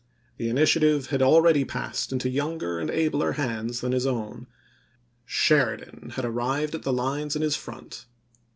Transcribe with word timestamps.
The 0.37 0.49
initiative 0.49 1.09
had 1.11 1.21
already 1.21 1.63
passed 1.63 2.11
into 2.11 2.27
younger 2.27 2.79
and 2.79 2.89
abler 2.89 3.33
hands 3.33 3.81
than 3.81 3.91
his 3.91 4.07
own; 4.07 4.47
Sheridan 5.27 6.13
had 6.15 6.25
arrived 6.25 6.73
at 6.73 6.81
the 6.81 6.91
lines 6.91 7.35
in 7.35 7.43
his 7.43 7.55
front. 7.55 8.07